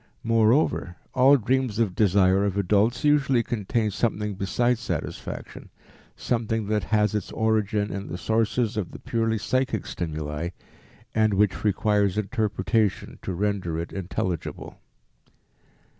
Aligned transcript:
Moreover, 0.23 0.95
all 1.13 1.37
dreams 1.37 1.77
of 1.77 1.93
desire 1.93 2.43
of 2.43 2.57
adults 2.57 3.03
usually 3.03 3.43
contain 3.43 3.91
something 3.91 4.33
besides 4.33 4.79
satisfaction, 4.79 5.69
something 6.15 6.65
that 6.69 6.85
has 6.85 7.13
its 7.13 7.31
origin 7.33 7.93
in 7.93 8.07
the 8.07 8.17
sources 8.17 8.77
of 8.77 8.93
the 8.93 8.99
purely 8.99 9.37
psychic 9.37 9.85
stimuli, 9.85 10.49
and 11.13 11.35
which 11.35 11.63
requires 11.63 12.17
interpretation 12.17 13.19
to 13.21 13.31
render 13.33 13.77
it 13.77 13.93
intelligible. 13.93 14.79